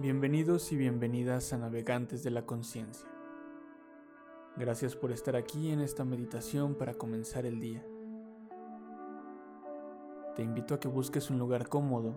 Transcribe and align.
Bienvenidos 0.00 0.70
y 0.70 0.76
bienvenidas 0.76 1.52
a 1.52 1.58
Navegantes 1.58 2.22
de 2.22 2.30
la 2.30 2.46
Conciencia. 2.46 3.08
Gracias 4.56 4.94
por 4.94 5.10
estar 5.10 5.34
aquí 5.34 5.72
en 5.72 5.80
esta 5.80 6.04
meditación 6.04 6.76
para 6.76 6.94
comenzar 6.94 7.44
el 7.46 7.58
día. 7.58 7.84
Te 10.36 10.44
invito 10.44 10.74
a 10.74 10.78
que 10.78 10.86
busques 10.86 11.30
un 11.30 11.40
lugar 11.40 11.68
cómodo, 11.68 12.14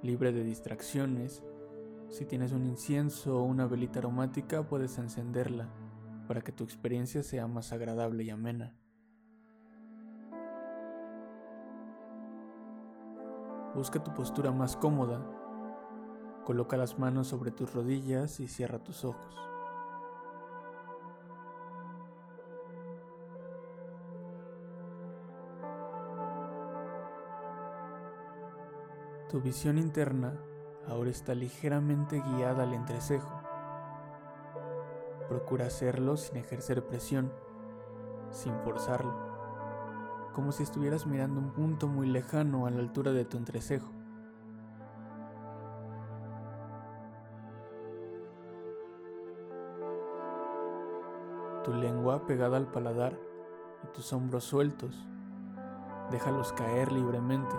libre 0.00 0.30
de 0.30 0.44
distracciones. 0.44 1.42
Si 2.08 2.24
tienes 2.24 2.52
un 2.52 2.64
incienso 2.64 3.40
o 3.40 3.42
una 3.42 3.66
velita 3.66 3.98
aromática, 3.98 4.68
puedes 4.68 4.96
encenderla 4.98 5.68
para 6.28 6.40
que 6.40 6.52
tu 6.52 6.62
experiencia 6.62 7.24
sea 7.24 7.48
más 7.48 7.72
agradable 7.72 8.22
y 8.22 8.30
amena. 8.30 8.76
Busca 13.74 14.04
tu 14.04 14.14
postura 14.14 14.52
más 14.52 14.76
cómoda 14.76 15.47
Coloca 16.48 16.78
las 16.78 16.98
manos 16.98 17.26
sobre 17.26 17.50
tus 17.50 17.74
rodillas 17.74 18.40
y 18.40 18.48
cierra 18.48 18.78
tus 18.78 19.04
ojos. 19.04 19.36
Tu 29.28 29.42
visión 29.42 29.76
interna 29.76 30.40
ahora 30.86 31.10
está 31.10 31.34
ligeramente 31.34 32.18
guiada 32.18 32.62
al 32.62 32.72
entrecejo. 32.72 33.42
Procura 35.28 35.66
hacerlo 35.66 36.16
sin 36.16 36.38
ejercer 36.38 36.82
presión, 36.86 37.30
sin 38.30 38.58
forzarlo, 38.60 39.12
como 40.32 40.52
si 40.52 40.62
estuvieras 40.62 41.06
mirando 41.06 41.40
un 41.40 41.52
punto 41.52 41.88
muy 41.88 42.06
lejano 42.06 42.64
a 42.64 42.70
la 42.70 42.78
altura 42.78 43.12
de 43.12 43.26
tu 43.26 43.36
entrecejo. 43.36 43.97
Tu 51.64 51.72
lengua 51.74 52.26
pegada 52.26 52.56
al 52.56 52.70
paladar 52.70 53.18
y 53.84 53.86
tus 53.94 54.12
hombros 54.12 54.44
sueltos. 54.44 55.06
Déjalos 56.10 56.52
caer 56.52 56.92
libremente. 56.92 57.54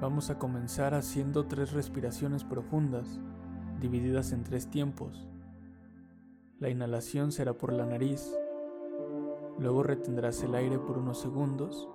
Vamos 0.00 0.30
a 0.30 0.38
comenzar 0.38 0.94
haciendo 0.94 1.46
tres 1.46 1.72
respiraciones 1.72 2.44
profundas, 2.44 3.20
divididas 3.80 4.32
en 4.32 4.44
tres 4.44 4.70
tiempos. 4.70 5.26
La 6.60 6.70
inhalación 6.70 7.32
será 7.32 7.54
por 7.54 7.72
la 7.72 7.84
nariz, 7.84 8.32
luego 9.58 9.82
retendrás 9.82 10.42
el 10.42 10.54
aire 10.54 10.78
por 10.78 10.98
unos 10.98 11.20
segundos 11.20 11.88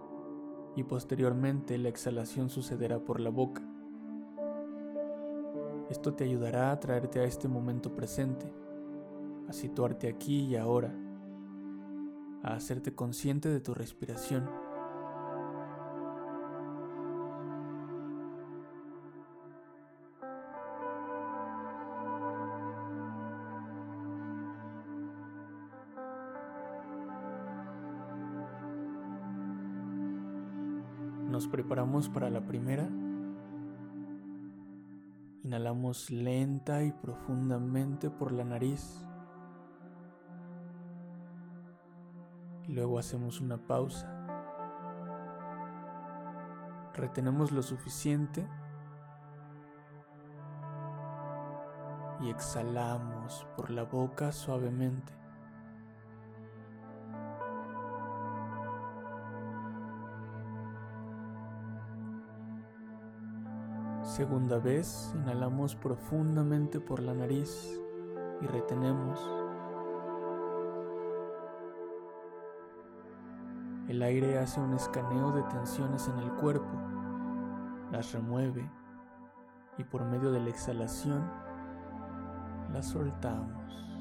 y 0.76 0.84
posteriormente 0.84 1.78
la 1.78 1.90
exhalación 1.90 2.50
sucederá 2.50 3.00
por 3.00 3.20
la 3.20 3.30
boca. 3.30 3.62
Esto 5.94 6.16
te 6.16 6.24
ayudará 6.24 6.72
a 6.72 6.80
traerte 6.80 7.20
a 7.20 7.24
este 7.24 7.48
momento 7.48 7.96
presente, 7.96 8.52
a 9.48 9.54
situarte 9.54 10.08
aquí 10.08 10.40
y 10.40 10.56
ahora, 10.56 10.92
a 12.42 12.56
hacerte 12.56 12.96
consciente 12.96 13.48
de 13.48 13.60
tu 13.60 13.76
respiración. 13.76 14.50
Nos 31.30 31.48
preparamos 31.48 32.10
para 32.10 32.32
la 32.32 32.48
primera 32.48 32.90
Inhalamos 35.53 36.09
lenta 36.09 36.81
y 36.81 36.91
profundamente 36.91 38.09
por 38.09 38.31
la 38.31 38.44
nariz. 38.44 39.06
Luego 42.68 42.97
hacemos 42.97 43.40
una 43.40 43.59
pausa. 43.59 44.09
Retenemos 46.96 47.52
lo 47.52 47.62
suficiente 47.62 48.50
y 52.22 52.31
exhalamos 52.31 53.46
por 53.56 53.70
la 53.70 53.84
boca 53.84 54.31
suavemente. 54.31 55.14
Segunda 64.16 64.59
vez, 64.59 65.12
inhalamos 65.16 65.75
profundamente 65.75 66.79
por 66.79 67.00
la 67.00 67.16
nariz 67.16 67.81
y 68.41 68.46
retenemos. 68.46 69.19
El 73.88 74.03
aire 74.03 74.38
hace 74.38 74.59
un 74.59 74.75
escaneo 74.75 75.31
de 75.31 75.41
tensiones 75.52 76.07
en 76.09 76.19
el 76.19 76.31
cuerpo, 76.34 76.78
las 77.91 78.13
remueve 78.13 78.69
y 79.79 79.84
por 79.84 80.06
medio 80.06 80.31
de 80.31 80.41
la 80.41 80.50
exhalación 80.52 81.28
las 82.72 82.90
soltamos. 82.90 83.93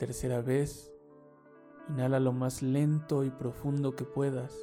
Tercera 0.00 0.40
vez, 0.40 0.90
inhala 1.90 2.20
lo 2.20 2.32
más 2.32 2.62
lento 2.62 3.22
y 3.22 3.28
profundo 3.28 3.96
que 3.96 4.06
puedas. 4.06 4.56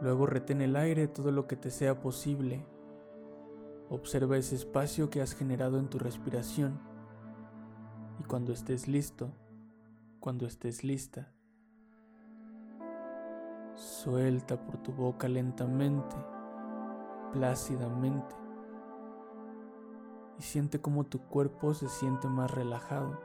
Luego 0.00 0.26
retén 0.26 0.60
el 0.60 0.76
aire 0.76 1.08
todo 1.08 1.32
lo 1.32 1.48
que 1.48 1.56
te 1.56 1.72
sea 1.72 1.98
posible. 1.98 2.64
Observa 3.90 4.36
ese 4.36 4.54
espacio 4.54 5.10
que 5.10 5.20
has 5.20 5.34
generado 5.34 5.80
en 5.80 5.88
tu 5.88 5.98
respiración. 5.98 6.78
Y 8.20 8.22
cuando 8.22 8.52
estés 8.52 8.86
listo, 8.86 9.32
cuando 10.20 10.46
estés 10.46 10.84
lista, 10.84 11.32
suelta 13.74 14.64
por 14.64 14.76
tu 14.76 14.92
boca 14.92 15.26
lentamente, 15.26 16.14
plácidamente 17.32 18.43
y 20.38 20.42
siente 20.42 20.80
cómo 20.80 21.04
tu 21.04 21.20
cuerpo 21.20 21.74
se 21.74 21.88
siente 21.88 22.28
más 22.28 22.50
relajado, 22.50 23.20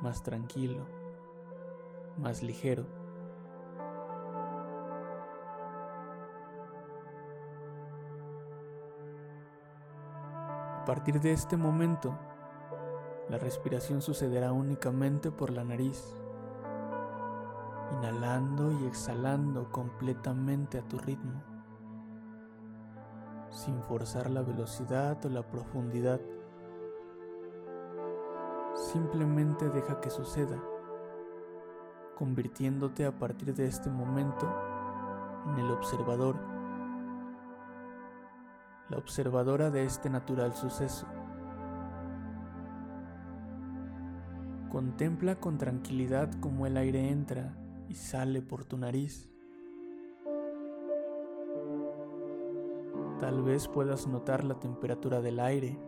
más 0.00 0.22
tranquilo, 0.22 0.86
más 2.18 2.42
ligero. 2.42 2.86
A 10.80 10.84
partir 10.84 11.20
de 11.20 11.32
este 11.32 11.56
momento, 11.56 12.18
la 13.28 13.38
respiración 13.38 14.02
sucederá 14.02 14.52
únicamente 14.52 15.30
por 15.30 15.50
la 15.50 15.62
nariz, 15.62 16.16
inhalando 17.92 18.72
y 18.72 18.86
exhalando 18.86 19.70
completamente 19.70 20.78
a 20.78 20.82
tu 20.82 20.98
ritmo 20.98 21.51
sin 23.52 23.82
forzar 23.82 24.30
la 24.30 24.42
velocidad 24.42 25.24
o 25.24 25.28
la 25.28 25.46
profundidad. 25.46 26.20
Simplemente 28.74 29.68
deja 29.68 30.00
que 30.00 30.10
suceda, 30.10 30.60
convirtiéndote 32.16 33.04
a 33.04 33.18
partir 33.18 33.54
de 33.54 33.66
este 33.66 33.90
momento 33.90 34.50
en 35.46 35.64
el 35.64 35.70
observador, 35.70 36.36
la 38.88 38.96
observadora 38.96 39.70
de 39.70 39.84
este 39.84 40.08
natural 40.08 40.54
suceso. 40.54 41.06
Contempla 44.70 45.36
con 45.36 45.58
tranquilidad 45.58 46.30
cómo 46.40 46.66
el 46.66 46.78
aire 46.78 47.10
entra 47.10 47.54
y 47.90 47.94
sale 47.94 48.40
por 48.40 48.64
tu 48.64 48.78
nariz. 48.78 49.31
Tal 53.22 53.40
vez 53.40 53.68
puedas 53.68 54.08
notar 54.08 54.42
la 54.42 54.58
temperatura 54.58 55.20
del 55.20 55.38
aire. 55.38 55.78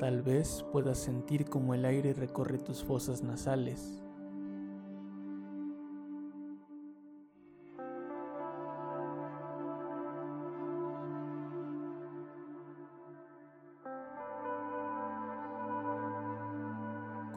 Tal 0.00 0.20
vez 0.20 0.66
puedas 0.72 0.98
sentir 0.98 1.48
cómo 1.48 1.74
el 1.74 1.84
aire 1.84 2.12
recorre 2.12 2.58
tus 2.58 2.82
fosas 2.82 3.22
nasales. 3.22 4.02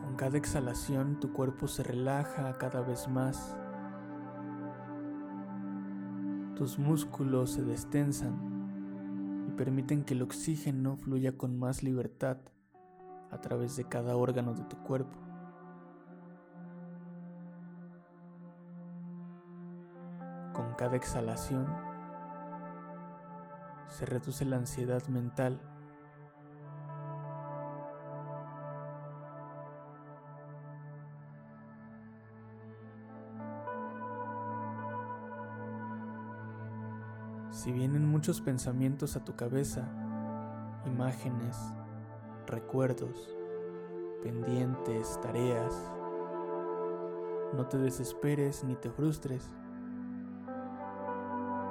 Con 0.02 0.16
cada 0.16 0.40
exhalación 0.40 1.20
tu 1.20 1.32
cuerpo 1.34 1.68
se 1.68 1.84
relaja 1.84 2.52
cada 2.58 2.82
vez 2.82 3.08
más 3.08 3.56
Tus 6.58 6.80
músculos 6.80 7.52
se 7.52 7.62
destensan 7.62 9.46
y 9.48 9.52
permiten 9.52 10.04
que 10.04 10.16
el 10.16 10.24
oxígeno 10.24 10.98
fluya 10.98 11.38
con 11.38 11.60
más 11.60 11.84
libertad 11.84 12.38
a 13.30 13.40
través 13.40 13.76
de 13.76 13.84
cada 13.84 14.16
órgano 14.16 14.56
de 14.56 14.64
tu 14.64 14.76
cuerpo. 14.78 15.20
Con 20.52 20.74
cada 20.80 20.96
exhalación 20.96 21.68
se 23.88 24.08
reduce 24.08 24.44
la 24.44 24.58
ansiedad 24.58 25.06
mental 25.10 25.62
Si 37.52 37.72
vienen 37.72 38.06
muchos 38.06 38.42
pensamientos 38.42 39.16
a 39.16 39.24
tu 39.24 39.36
cabeza, 39.36 39.88
imágenes, 40.86 41.58
recuerdos, 42.46 43.36
pendientes, 44.22 45.20
tareas, 45.22 45.74
no 47.56 47.66
te 47.68 47.78
desesperes 47.78 48.64
ni 48.64 48.76
te 48.76 48.92
frustres. 48.92 49.50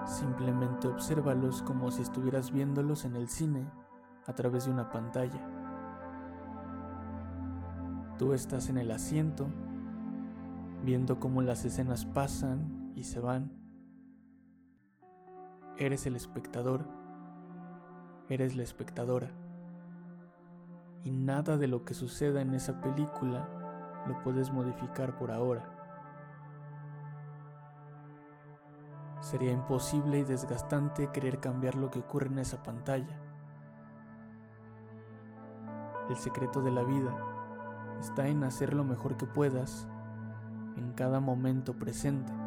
Simplemente 0.07 0.89
obsérvalos 0.89 1.63
como 1.63 1.91
si 1.91 2.03
estuvieras 2.03 2.53
viéndolos 2.53 3.05
en 3.05 3.17
el 3.17 3.29
cine 3.29 3.71
a 4.27 4.35
través 4.35 4.65
de 4.65 4.71
una 4.71 4.91
pantalla. 4.91 5.47
Tú 8.19 8.33
estás 8.33 8.71
en 8.71 8.79
el 8.79 8.91
asiento, 8.91 9.47
viendo 10.83 11.21
cómo 11.21 11.43
las 11.43 11.65
escenas 11.67 12.07
pasan 12.07 12.93
y 12.95 13.05
se 13.05 13.21
van 13.21 13.66
Eres 15.79 16.07
el 16.07 16.17
espectador, 16.17 16.87
eres 18.31 18.57
la 18.57 18.63
espectadora. 18.63 19.31
Y 21.05 21.11
nada 21.11 21.59
de 21.59 21.69
lo 21.69 21.85
que 21.85 21.93
suceda 21.93 22.41
en 22.41 22.55
esa 22.55 22.81
película 22.81 23.47
lo 24.07 24.23
puedes 24.23 24.51
modificar 24.51 25.19
por 25.19 25.31
ahora. 25.31 25.71
Sería 29.21 29.53
imposible 29.53 30.21
y 30.21 30.25
desgastante 30.25 31.11
querer 31.11 31.41
cambiar 31.41 31.75
lo 31.75 31.91
que 31.91 31.99
ocurre 31.99 32.29
en 32.29 32.39
esa 32.39 32.63
pantalla. 32.63 33.21
El 36.09 36.17
secreto 36.17 36.63
de 36.63 36.71
la 36.71 36.85
vida 36.85 37.15
está 38.01 38.29
en 38.29 38.45
hacer 38.45 38.73
lo 38.73 38.85
mejor 38.85 39.19
que 39.19 39.27
puedas 39.27 39.87
en 40.77 40.93
cada 40.93 41.21
momento 41.21 41.75
presente. 41.75 42.46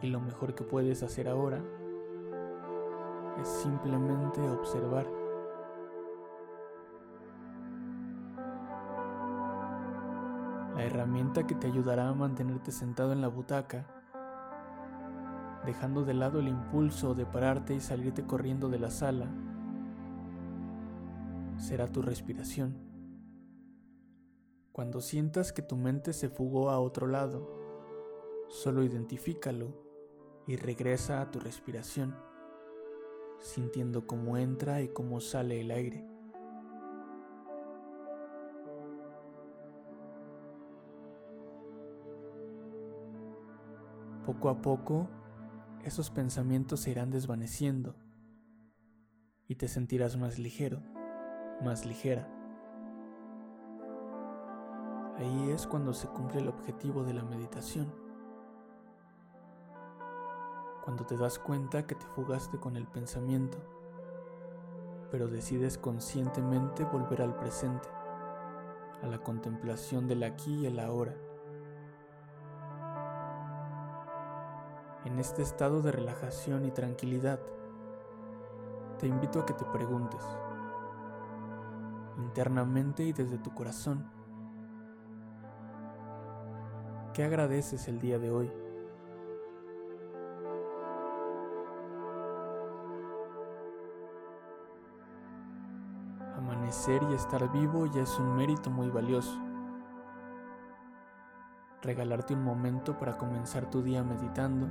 Y 0.00 0.08
lo 0.08 0.20
mejor 0.20 0.54
que 0.54 0.62
puedes 0.62 1.02
hacer 1.02 1.28
ahora 1.28 1.60
es 3.40 3.48
simplemente 3.48 4.40
observar. 4.40 5.06
La 10.76 10.84
herramienta 10.84 11.46
que 11.46 11.56
te 11.56 11.66
ayudará 11.66 12.08
a 12.08 12.14
mantenerte 12.14 12.70
sentado 12.70 13.12
en 13.12 13.20
la 13.20 13.28
butaca, 13.28 13.86
dejando 15.66 16.04
de 16.04 16.14
lado 16.14 16.38
el 16.38 16.48
impulso 16.48 17.14
de 17.14 17.26
pararte 17.26 17.74
y 17.74 17.80
salirte 17.80 18.24
corriendo 18.24 18.68
de 18.68 18.78
la 18.78 18.90
sala, 18.90 19.26
será 21.56 21.90
tu 21.90 22.02
respiración. 22.02 22.76
Cuando 24.70 25.00
sientas 25.00 25.52
que 25.52 25.62
tu 25.62 25.76
mente 25.76 26.12
se 26.12 26.28
fugó 26.28 26.70
a 26.70 26.78
otro 26.78 27.08
lado, 27.08 27.50
solo 28.48 28.84
identifícalo 28.84 29.87
y 30.48 30.56
regresa 30.56 31.20
a 31.20 31.30
tu 31.30 31.38
respiración, 31.40 32.16
sintiendo 33.38 34.06
cómo 34.06 34.38
entra 34.38 34.80
y 34.80 34.88
cómo 34.88 35.20
sale 35.20 35.60
el 35.60 35.70
aire. 35.70 36.08
Poco 44.24 44.48
a 44.48 44.62
poco, 44.62 45.06
esos 45.84 46.10
pensamientos 46.10 46.80
se 46.80 46.92
irán 46.92 47.10
desvaneciendo 47.10 47.94
y 49.48 49.56
te 49.56 49.68
sentirás 49.68 50.16
más 50.16 50.38
ligero, 50.38 50.82
más 51.62 51.84
ligera. 51.84 52.26
Ahí 55.18 55.50
es 55.50 55.66
cuando 55.66 55.92
se 55.92 56.08
cumple 56.08 56.40
el 56.40 56.48
objetivo 56.48 57.04
de 57.04 57.12
la 57.12 57.24
meditación 57.24 58.07
cuando 60.88 61.04
te 61.04 61.18
das 61.18 61.38
cuenta 61.38 61.86
que 61.86 61.94
te 61.94 62.06
fugaste 62.06 62.56
con 62.56 62.74
el 62.74 62.86
pensamiento, 62.86 63.58
pero 65.10 65.28
decides 65.28 65.76
conscientemente 65.76 66.82
volver 66.86 67.20
al 67.20 67.36
presente, 67.36 67.86
a 69.02 69.06
la 69.06 69.18
contemplación 69.18 70.08
del 70.08 70.22
aquí 70.22 70.60
y 70.60 70.64
el 70.64 70.80
ahora. 70.80 71.14
En 75.04 75.18
este 75.18 75.42
estado 75.42 75.82
de 75.82 75.92
relajación 75.92 76.64
y 76.64 76.70
tranquilidad, 76.70 77.38
te 78.98 79.08
invito 79.08 79.40
a 79.40 79.44
que 79.44 79.52
te 79.52 79.66
preguntes, 79.66 80.24
internamente 82.16 83.02
y 83.02 83.12
desde 83.12 83.36
tu 83.36 83.52
corazón, 83.52 84.10
¿qué 87.12 87.24
agradeces 87.24 87.88
el 87.88 88.00
día 88.00 88.18
de 88.18 88.30
hoy? 88.30 88.67
Y 96.88 97.12
estar 97.12 97.52
vivo 97.52 97.84
ya 97.84 98.00
es 98.00 98.18
un 98.18 98.34
mérito 98.34 98.70
muy 98.70 98.88
valioso. 98.88 99.38
Regalarte 101.82 102.32
un 102.32 102.42
momento 102.42 102.96
para 102.96 103.18
comenzar 103.18 103.68
tu 103.68 103.82
día 103.82 104.02
meditando, 104.02 104.68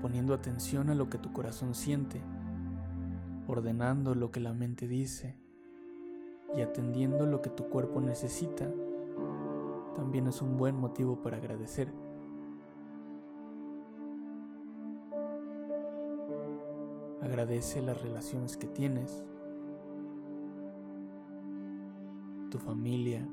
poniendo 0.00 0.32
atención 0.32 0.88
a 0.88 0.94
lo 0.94 1.10
que 1.10 1.18
tu 1.18 1.34
corazón 1.34 1.74
siente, 1.74 2.22
ordenando 3.46 4.14
lo 4.14 4.30
que 4.30 4.40
la 4.40 4.54
mente 4.54 4.88
dice 4.88 5.36
y 6.56 6.62
atendiendo 6.62 7.26
lo 7.26 7.42
que 7.42 7.50
tu 7.50 7.68
cuerpo 7.68 8.00
necesita, 8.00 8.66
también 9.94 10.28
es 10.28 10.40
un 10.40 10.56
buen 10.56 10.76
motivo 10.76 11.20
para 11.20 11.36
agradecer. 11.36 11.92
Agradece 17.20 17.82
las 17.82 18.00
relaciones 18.00 18.56
que 18.56 18.66
tienes 18.66 19.22
tu 22.54 22.60
familia, 22.60 23.26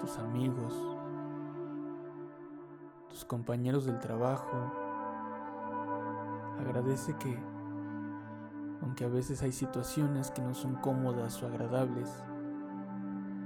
tus 0.00 0.18
amigos, 0.18 0.74
tus 3.08 3.24
compañeros 3.24 3.86
del 3.86 4.00
trabajo. 4.00 4.56
Agradece 6.58 7.14
que, 7.18 7.38
aunque 8.82 9.04
a 9.04 9.08
veces 9.08 9.40
hay 9.44 9.52
situaciones 9.52 10.32
que 10.32 10.42
no 10.42 10.52
son 10.52 10.74
cómodas 10.74 11.40
o 11.44 11.46
agradables, 11.46 12.10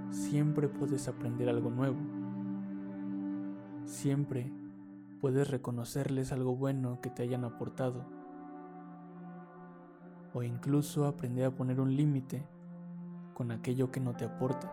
siempre 0.09 0.71
puedes 0.71 1.07
aprender 1.07 1.51
algo 1.51 1.69
nuevo. 1.69 2.01
Siempre 3.85 4.51
puedes 5.21 5.51
reconocerles 5.51 6.33
algo 6.33 6.57
bueno 6.57 7.03
que 7.03 7.11
te 7.11 7.25
hayan 7.25 7.45
aportado 7.45 8.20
o 10.33 10.43
incluso 10.43 11.07
aprender 11.07 11.47
a 11.47 11.51
poner 11.51 11.81
un 11.81 11.95
límite 11.95 12.47
con 13.35 13.51
aquello 13.51 13.91
que 13.91 14.01
no 14.01 14.15
te 14.15 14.25
aporta. 14.25 14.73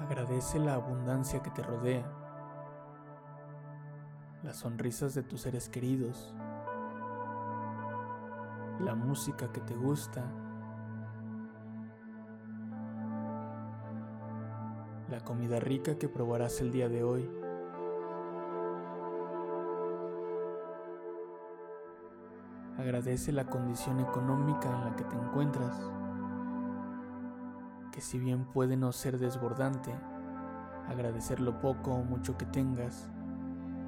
Agradece 0.00 0.58
la 0.58 0.74
abundancia 0.74 1.42
que 1.42 1.50
te 1.50 1.62
rodea, 1.62 2.06
las 4.42 4.56
sonrisas 4.58 5.14
de 5.14 5.24
tus 5.24 5.40
seres 5.40 5.68
queridos, 5.68 6.34
la 8.80 8.94
música 8.94 9.50
que 9.52 9.60
te 9.60 9.74
gusta, 9.74 10.22
la 15.10 15.20
comida 15.24 15.58
rica 15.58 15.98
que 15.98 16.08
probarás 16.08 16.60
el 16.60 16.70
día 16.70 16.88
de 16.88 17.02
hoy. 17.02 17.45
Agradece 22.78 23.32
la 23.32 23.46
condición 23.46 24.00
económica 24.00 24.68
en 24.68 24.84
la 24.84 24.96
que 24.96 25.04
te 25.04 25.16
encuentras, 25.16 25.74
que 27.92 28.00
si 28.00 28.18
bien 28.18 28.44
puede 28.44 28.76
no 28.76 28.92
ser 28.92 29.18
desbordante, 29.18 29.94
agradecer 30.88 31.40
lo 31.40 31.60
poco 31.60 31.92
o 31.92 32.04
mucho 32.04 32.36
que 32.36 32.46
tengas 32.46 33.10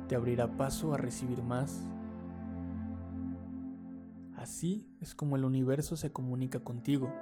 te 0.09 0.17
abrirá 0.17 0.49
paso 0.57 0.95
a 0.95 0.97
recibir 0.97 1.43
más. 1.43 1.87
Así 4.37 4.89
es 5.01 5.15
como 5.15 5.37
el 5.37 5.45
universo 5.45 5.97
se 5.97 6.13
comunica 6.13 6.61
contigo, 6.61 7.13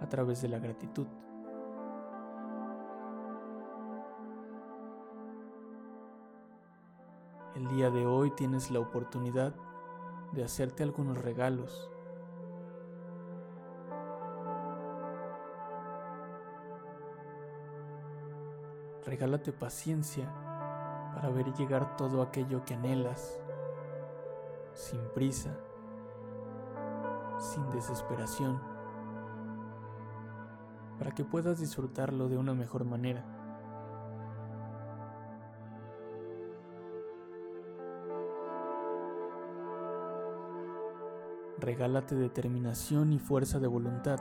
a 0.00 0.08
través 0.08 0.40
de 0.42 0.48
la 0.48 0.58
gratitud. 0.58 1.06
El 7.56 7.66
día 7.68 7.90
de 7.90 8.06
hoy 8.06 8.30
tienes 8.36 8.70
la 8.70 8.80
oportunidad 8.80 9.54
de 10.36 10.44
hacerte 10.44 10.82
algunos 10.82 11.16
regalos. 11.16 11.90
Regálate 19.06 19.52
paciencia 19.52 20.30
para 21.14 21.30
ver 21.30 21.54
llegar 21.54 21.96
todo 21.96 22.20
aquello 22.20 22.64
que 22.66 22.74
anhelas, 22.74 23.40
sin 24.74 25.00
prisa, 25.14 25.56
sin 27.38 27.70
desesperación, 27.70 28.60
para 30.98 31.12
que 31.12 31.24
puedas 31.24 31.60
disfrutarlo 31.60 32.28
de 32.28 32.36
una 32.36 32.52
mejor 32.52 32.84
manera. 32.84 33.35
Regálate 41.58 42.14
determinación 42.14 43.14
y 43.14 43.18
fuerza 43.18 43.58
de 43.58 43.66
voluntad 43.66 44.20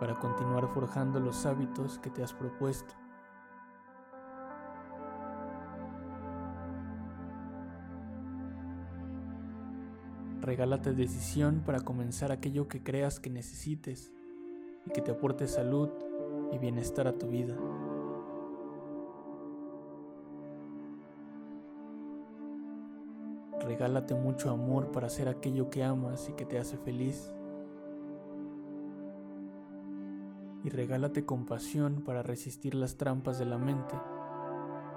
para 0.00 0.18
continuar 0.18 0.68
forjando 0.68 1.20
los 1.20 1.44
hábitos 1.44 1.98
que 1.98 2.08
te 2.08 2.22
has 2.22 2.32
propuesto. 2.32 2.94
Regálate 10.40 10.94
decisión 10.94 11.62
para 11.66 11.80
comenzar 11.80 12.32
aquello 12.32 12.68
que 12.68 12.82
creas 12.82 13.20
que 13.20 13.28
necesites 13.28 14.10
y 14.86 14.90
que 14.90 15.02
te 15.02 15.10
aporte 15.10 15.46
salud 15.46 15.90
y 16.52 16.58
bienestar 16.58 17.06
a 17.06 17.18
tu 17.18 17.28
vida. 17.28 17.54
Regálate 23.68 24.14
mucho 24.14 24.50
amor 24.50 24.92
para 24.92 25.08
hacer 25.08 25.28
aquello 25.28 25.68
que 25.68 25.84
amas 25.84 26.30
y 26.30 26.32
que 26.32 26.46
te 26.46 26.58
hace 26.58 26.78
feliz. 26.78 27.30
Y 30.64 30.70
regálate 30.70 31.26
compasión 31.26 32.00
para 32.00 32.22
resistir 32.22 32.74
las 32.74 32.96
trampas 32.96 33.38
de 33.38 33.44
la 33.44 33.58
mente 33.58 33.94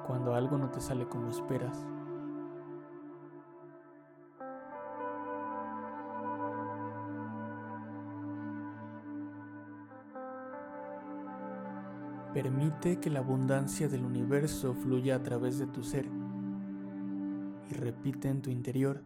cuando 0.07 0.33
algo 0.35 0.57
no 0.57 0.71
te 0.71 0.79
sale 0.79 1.05
como 1.05 1.29
esperas. 1.29 1.85
Permite 12.33 13.01
que 13.01 13.09
la 13.09 13.19
abundancia 13.19 13.89
del 13.89 14.05
universo 14.05 14.73
fluya 14.73 15.17
a 15.17 15.23
través 15.23 15.59
de 15.59 15.67
tu 15.67 15.83
ser 15.83 16.20
repite 17.73 18.29
en 18.29 18.41
tu 18.41 18.49
interior. 18.49 19.01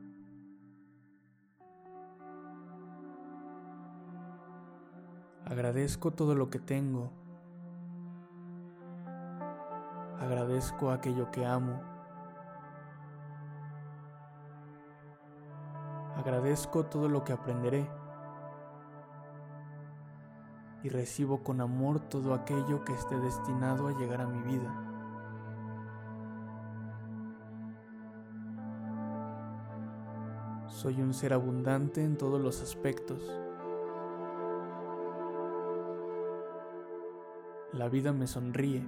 Agradezco 5.45 6.12
todo 6.12 6.36
lo 6.36 6.50
que 6.50 6.60
tengo. 6.60 7.12
Agradezco 10.19 10.91
aquello 10.91 11.29
que 11.31 11.45
amo. 11.45 11.81
Agradezco 16.17 16.86
todo 16.86 17.10
lo 17.10 17.24
que 17.24 17.34
aprenderé 17.34 17.88
y 20.86 20.89
recibo 20.89 21.43
con 21.43 21.62
amor 21.62 22.00
todo 22.00 22.34
aquello 22.34 22.86
que 22.86 22.93
esté 22.93 23.17
destinado 23.17 23.88
a 23.88 23.98
llegar 23.98 24.22
a 24.22 24.27
mi 24.27 24.41
vida. 24.43 24.85
Soy 30.86 31.01
un 31.01 31.15
ser 31.15 31.34
abundante 31.34 32.04
en 32.04 32.15
todos 32.15 32.39
los 32.39 32.62
aspectos. 32.62 33.20
La 37.74 37.89
vida 37.89 38.13
me 38.13 38.27
sonríe 38.27 38.86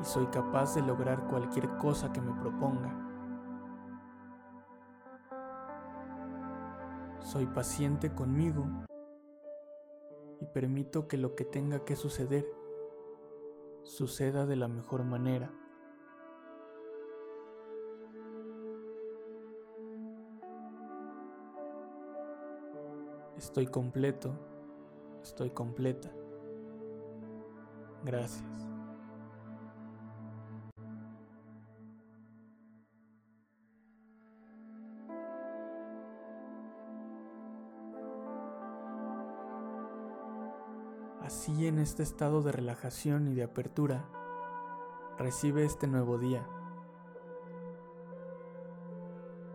y 0.00 0.04
soy 0.04 0.26
capaz 0.26 0.74
de 0.74 0.82
lograr 0.82 1.28
cualquier 1.28 1.68
cosa 1.76 2.12
que 2.12 2.20
me 2.20 2.32
proponga. 2.40 2.92
Soy 7.20 7.46
paciente 7.46 8.12
conmigo 8.12 8.66
y 10.40 10.46
permito 10.46 11.06
que 11.06 11.18
lo 11.18 11.36
que 11.36 11.44
tenga 11.44 11.84
que 11.84 11.94
suceder 11.94 12.44
suceda 13.84 14.44
de 14.44 14.56
la 14.56 14.66
mejor 14.66 15.04
manera. 15.04 15.52
Estoy 23.36 23.66
completo, 23.66 24.32
estoy 25.22 25.50
completa. 25.50 26.10
Gracias. 28.02 28.42
Así 41.20 41.66
en 41.66 41.78
este 41.78 42.02
estado 42.02 42.40
de 42.40 42.52
relajación 42.52 43.26
y 43.26 43.34
de 43.34 43.42
apertura, 43.42 44.08
recibe 45.18 45.64
este 45.64 45.86
nuevo 45.88 46.16
día. 46.18 46.46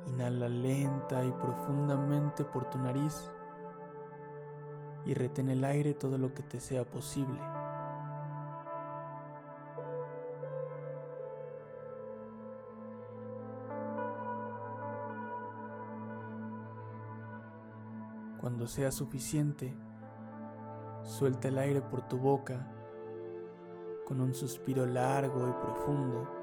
Inhala 0.07 0.49
lenta 0.49 1.23
y 1.23 1.31
profundamente 1.31 2.43
por 2.43 2.69
tu 2.69 2.77
nariz 2.77 3.31
y 5.05 5.13
retén 5.13 5.49
el 5.49 5.63
aire 5.63 5.93
todo 5.93 6.17
lo 6.17 6.33
que 6.33 6.43
te 6.43 6.59
sea 6.59 6.83
posible. 6.85 7.39
Cuando 18.39 18.67
sea 18.67 18.91
suficiente, 18.91 19.75
Suelta 21.03 21.47
el 21.47 21.57
aire 21.57 21.81
por 21.81 22.07
tu 22.07 22.17
boca 22.17 22.67
con 24.05 24.21
un 24.21 24.33
suspiro 24.33 24.85
largo 24.85 25.49
y 25.49 25.51
profundo. 25.53 26.40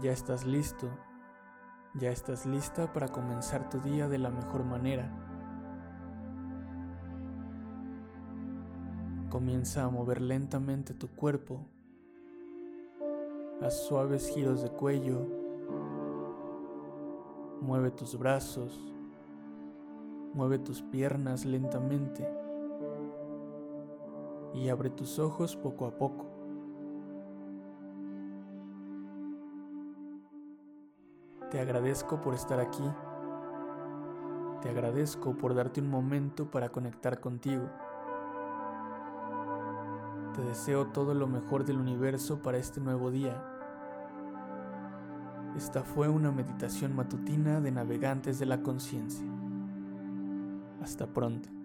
Ya 0.00 0.12
estás 0.12 0.46
listo, 0.46 0.88
ya 1.94 2.10
estás 2.10 2.46
lista 2.46 2.92
para 2.92 3.08
comenzar 3.08 3.68
tu 3.68 3.78
día 3.80 4.08
de 4.08 4.18
la 4.18 4.30
mejor 4.30 4.64
manera. 4.64 5.10
Comienza 9.28 9.84
a 9.84 9.90
mover 9.90 10.22
lentamente 10.22 10.94
tu 10.94 11.08
cuerpo. 11.08 11.66
Haz 13.60 13.86
suaves 13.86 14.30
giros 14.34 14.62
de 14.62 14.70
cuello 14.70 15.40
Mueve 17.60 17.90
tus 17.90 18.18
brazos, 18.18 18.80
mueve 20.32 20.58
tus 20.58 20.80
piernas 20.80 21.44
lentamente 21.44 22.26
y 24.54 24.70
abre 24.70 24.88
tus 24.88 25.18
ojos 25.18 25.56
poco 25.56 25.84
a 25.84 25.90
poco. 25.98 26.39
Te 31.50 31.60
agradezco 31.60 32.20
por 32.20 32.34
estar 32.34 32.60
aquí. 32.60 32.84
Te 34.62 34.70
agradezco 34.70 35.36
por 35.36 35.54
darte 35.54 35.80
un 35.80 35.90
momento 35.90 36.50
para 36.50 36.68
conectar 36.68 37.20
contigo. 37.20 37.68
Te 40.34 40.42
deseo 40.42 40.86
todo 40.88 41.14
lo 41.14 41.26
mejor 41.26 41.64
del 41.64 41.78
universo 41.78 42.40
para 42.40 42.58
este 42.58 42.80
nuevo 42.80 43.10
día 43.10 43.50
esta 45.56 45.82
fue 45.82 46.08
una 46.08 46.30
meditación 46.30 46.94
matutina 46.94 47.60
de 47.60 47.70
navegantes 47.70 48.38
de 48.38 48.46
la 48.46 48.62
conciencia. 48.62 49.26
Hasta 50.80 51.06
pronto. 51.06 51.59